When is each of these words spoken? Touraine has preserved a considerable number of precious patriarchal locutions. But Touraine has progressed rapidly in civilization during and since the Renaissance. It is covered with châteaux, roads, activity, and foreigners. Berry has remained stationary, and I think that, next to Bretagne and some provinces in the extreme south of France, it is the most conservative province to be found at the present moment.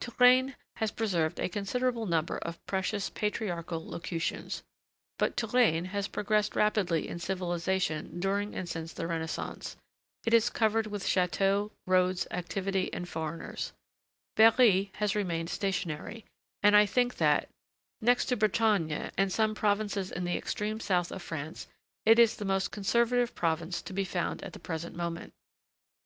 Touraine 0.00 0.54
has 0.76 0.90
preserved 0.90 1.40
a 1.40 1.48
considerable 1.48 2.04
number 2.04 2.36
of 2.36 2.62
precious 2.66 3.08
patriarchal 3.08 3.82
locutions. 3.86 4.62
But 5.18 5.34
Touraine 5.34 5.86
has 5.86 6.08
progressed 6.08 6.54
rapidly 6.54 7.08
in 7.08 7.18
civilization 7.18 8.20
during 8.20 8.54
and 8.54 8.68
since 8.68 8.92
the 8.92 9.06
Renaissance. 9.06 9.76
It 10.26 10.34
is 10.34 10.50
covered 10.50 10.88
with 10.88 11.04
châteaux, 11.06 11.70
roads, 11.86 12.26
activity, 12.30 12.92
and 12.92 13.08
foreigners. 13.08 13.72
Berry 14.36 14.92
has 14.96 15.16
remained 15.16 15.48
stationary, 15.48 16.26
and 16.62 16.76
I 16.76 16.84
think 16.84 17.14
that, 17.16 17.48
next 18.02 18.26
to 18.26 18.36
Bretagne 18.36 19.08
and 19.16 19.32
some 19.32 19.54
provinces 19.54 20.12
in 20.12 20.24
the 20.24 20.36
extreme 20.36 20.80
south 20.80 21.10
of 21.10 21.22
France, 21.22 21.66
it 22.04 22.18
is 22.18 22.36
the 22.36 22.44
most 22.44 22.70
conservative 22.70 23.34
province 23.34 23.80
to 23.80 23.94
be 23.94 24.04
found 24.04 24.42
at 24.42 24.52
the 24.52 24.58
present 24.58 24.94
moment. 24.94 25.32